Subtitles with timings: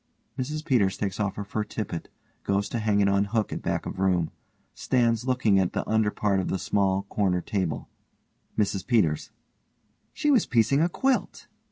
[0.39, 2.09] (MRS PETERS _takes off her fur tippet,
[2.43, 4.31] goes to hang it on hook at back of room,
[4.73, 7.85] stands looking at the under part of the small corner table_.)
[8.57, 9.29] MRS PETERS:
[10.11, 11.45] She was piecing a quilt.